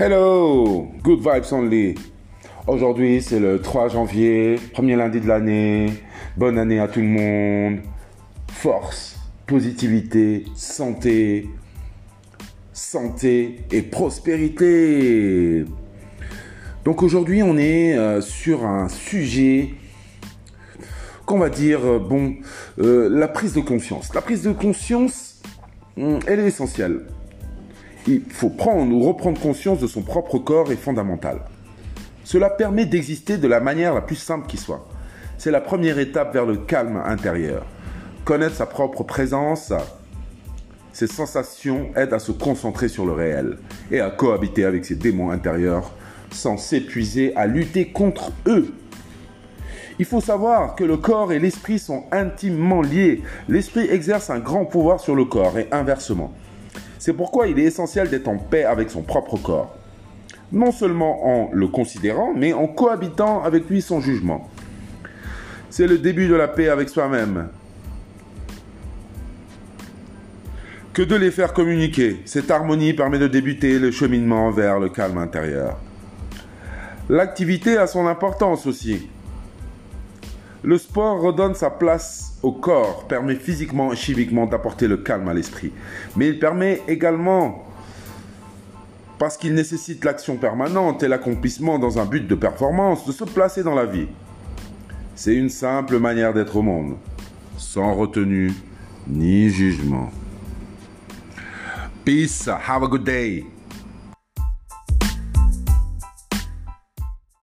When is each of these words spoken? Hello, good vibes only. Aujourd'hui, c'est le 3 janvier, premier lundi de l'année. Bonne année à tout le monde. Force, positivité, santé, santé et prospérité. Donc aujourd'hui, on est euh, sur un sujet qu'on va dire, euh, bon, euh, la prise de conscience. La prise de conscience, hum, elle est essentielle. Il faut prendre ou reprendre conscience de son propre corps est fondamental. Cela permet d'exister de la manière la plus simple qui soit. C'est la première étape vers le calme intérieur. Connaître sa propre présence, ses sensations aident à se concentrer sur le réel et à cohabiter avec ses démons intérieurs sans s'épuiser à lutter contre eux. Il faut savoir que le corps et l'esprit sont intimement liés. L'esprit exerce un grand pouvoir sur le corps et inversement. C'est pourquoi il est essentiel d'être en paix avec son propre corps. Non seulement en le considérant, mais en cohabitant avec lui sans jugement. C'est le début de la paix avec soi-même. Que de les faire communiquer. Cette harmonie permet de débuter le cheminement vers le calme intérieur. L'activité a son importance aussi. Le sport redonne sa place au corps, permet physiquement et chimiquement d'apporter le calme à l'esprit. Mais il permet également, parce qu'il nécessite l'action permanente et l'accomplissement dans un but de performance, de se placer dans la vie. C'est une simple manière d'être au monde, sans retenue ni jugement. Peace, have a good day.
Hello, 0.00 0.92
good 1.02 1.18
vibes 1.18 1.52
only. 1.52 1.96
Aujourd'hui, 2.68 3.20
c'est 3.20 3.40
le 3.40 3.60
3 3.60 3.88
janvier, 3.88 4.54
premier 4.72 4.94
lundi 4.94 5.20
de 5.20 5.26
l'année. 5.26 5.92
Bonne 6.36 6.56
année 6.56 6.78
à 6.78 6.86
tout 6.86 7.00
le 7.00 7.06
monde. 7.06 7.80
Force, 8.52 9.18
positivité, 9.48 10.44
santé, 10.54 11.48
santé 12.72 13.64
et 13.72 13.82
prospérité. 13.82 15.64
Donc 16.84 17.02
aujourd'hui, 17.02 17.42
on 17.42 17.58
est 17.58 17.98
euh, 17.98 18.20
sur 18.20 18.64
un 18.66 18.88
sujet 18.88 19.70
qu'on 21.26 21.40
va 21.40 21.50
dire, 21.50 21.84
euh, 21.84 21.98
bon, 21.98 22.36
euh, 22.78 23.08
la 23.10 23.26
prise 23.26 23.52
de 23.52 23.62
conscience. 23.62 24.14
La 24.14 24.20
prise 24.20 24.44
de 24.44 24.52
conscience, 24.52 25.42
hum, 25.96 26.20
elle 26.28 26.38
est 26.38 26.46
essentielle. 26.46 27.00
Il 28.10 28.22
faut 28.30 28.48
prendre 28.48 28.90
ou 28.94 29.02
reprendre 29.02 29.38
conscience 29.38 29.80
de 29.80 29.86
son 29.86 30.00
propre 30.00 30.38
corps 30.38 30.72
est 30.72 30.76
fondamental. 30.76 31.42
Cela 32.24 32.48
permet 32.48 32.86
d'exister 32.86 33.36
de 33.36 33.46
la 33.46 33.60
manière 33.60 33.92
la 33.92 34.00
plus 34.00 34.16
simple 34.16 34.46
qui 34.46 34.56
soit. 34.56 34.88
C'est 35.36 35.50
la 35.50 35.60
première 35.60 35.98
étape 35.98 36.32
vers 36.32 36.46
le 36.46 36.56
calme 36.56 37.02
intérieur. 37.04 37.66
Connaître 38.24 38.54
sa 38.54 38.64
propre 38.64 39.02
présence, 39.02 39.74
ses 40.94 41.06
sensations 41.06 41.90
aident 41.96 42.14
à 42.14 42.18
se 42.18 42.32
concentrer 42.32 42.88
sur 42.88 43.04
le 43.04 43.12
réel 43.12 43.58
et 43.90 44.00
à 44.00 44.08
cohabiter 44.08 44.64
avec 44.64 44.86
ses 44.86 44.94
démons 44.94 45.30
intérieurs 45.30 45.92
sans 46.30 46.56
s'épuiser 46.56 47.36
à 47.36 47.46
lutter 47.46 47.92
contre 47.92 48.32
eux. 48.46 48.72
Il 49.98 50.06
faut 50.06 50.22
savoir 50.22 50.76
que 50.76 50.84
le 50.84 50.96
corps 50.96 51.30
et 51.30 51.38
l'esprit 51.38 51.78
sont 51.78 52.04
intimement 52.10 52.80
liés. 52.80 53.22
L'esprit 53.50 53.86
exerce 53.90 54.30
un 54.30 54.38
grand 54.38 54.64
pouvoir 54.64 54.98
sur 54.98 55.14
le 55.14 55.26
corps 55.26 55.58
et 55.58 55.68
inversement. 55.72 56.32
C'est 56.98 57.12
pourquoi 57.12 57.46
il 57.46 57.58
est 57.58 57.64
essentiel 57.64 58.10
d'être 58.10 58.28
en 58.28 58.36
paix 58.36 58.64
avec 58.64 58.90
son 58.90 59.02
propre 59.02 59.36
corps. 59.36 59.76
Non 60.50 60.72
seulement 60.72 61.26
en 61.26 61.50
le 61.52 61.68
considérant, 61.68 62.32
mais 62.34 62.52
en 62.52 62.66
cohabitant 62.66 63.42
avec 63.42 63.68
lui 63.68 63.82
sans 63.82 64.00
jugement. 64.00 64.48
C'est 65.70 65.86
le 65.86 65.98
début 65.98 66.28
de 66.28 66.34
la 66.34 66.48
paix 66.48 66.68
avec 66.68 66.88
soi-même. 66.88 67.48
Que 70.92 71.02
de 71.02 71.14
les 71.14 71.30
faire 71.30 71.52
communiquer. 71.52 72.22
Cette 72.24 72.50
harmonie 72.50 72.94
permet 72.94 73.18
de 73.18 73.28
débuter 73.28 73.78
le 73.78 73.90
cheminement 73.90 74.50
vers 74.50 74.80
le 74.80 74.88
calme 74.88 75.18
intérieur. 75.18 75.78
L'activité 77.08 77.76
a 77.76 77.86
son 77.86 78.06
importance 78.06 78.66
aussi. 78.66 79.08
Le 80.62 80.76
sport 80.76 81.20
redonne 81.20 81.54
sa 81.54 81.70
place 81.70 82.36
au 82.42 82.50
corps, 82.50 83.06
permet 83.06 83.36
physiquement 83.36 83.92
et 83.92 83.96
chimiquement 83.96 84.46
d'apporter 84.46 84.88
le 84.88 84.96
calme 84.96 85.28
à 85.28 85.34
l'esprit. 85.34 85.72
Mais 86.16 86.28
il 86.28 86.38
permet 86.40 86.82
également, 86.88 87.64
parce 89.18 89.36
qu'il 89.36 89.54
nécessite 89.54 90.04
l'action 90.04 90.36
permanente 90.36 91.02
et 91.04 91.08
l'accomplissement 91.08 91.78
dans 91.78 92.00
un 92.00 92.06
but 92.06 92.26
de 92.26 92.34
performance, 92.34 93.06
de 93.06 93.12
se 93.12 93.24
placer 93.24 93.62
dans 93.62 93.74
la 93.74 93.86
vie. 93.86 94.08
C'est 95.14 95.34
une 95.34 95.48
simple 95.48 95.98
manière 95.98 96.34
d'être 96.34 96.56
au 96.56 96.62
monde, 96.62 96.96
sans 97.56 97.94
retenue 97.94 98.52
ni 99.06 99.50
jugement. 99.50 100.10
Peace, 102.04 102.48
have 102.48 102.82
a 102.82 102.88
good 102.88 103.04
day. 103.04 103.44